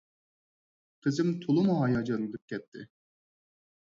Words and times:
قىزىم 1.07 1.29
تولىمۇ 1.43 1.75
ھاياجانلىنىپ 1.81 2.49
كەتتى. 2.53 2.87